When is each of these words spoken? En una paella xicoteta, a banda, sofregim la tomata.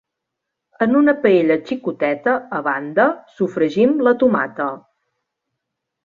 En 0.83 0.95
una 0.99 1.13
paella 1.25 1.57
xicoteta, 1.71 2.33
a 2.59 2.61
banda, 2.67 3.05
sofregim 3.41 3.93
la 4.07 4.15
tomata. 4.25 4.67